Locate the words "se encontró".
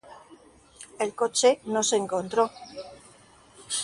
1.83-2.49